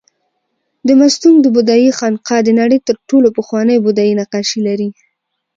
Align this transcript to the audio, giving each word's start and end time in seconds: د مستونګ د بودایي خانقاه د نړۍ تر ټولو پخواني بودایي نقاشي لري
د 0.87 0.89
مستونګ 0.99 1.37
د 1.41 1.47
بودایي 1.55 1.89
خانقاه 1.99 2.41
د 2.45 2.49
نړۍ 2.59 2.79
تر 2.87 2.95
ټولو 3.09 3.27
پخواني 3.37 3.77
بودایي 3.85 4.13
نقاشي 4.21 4.59
لري 4.67 4.89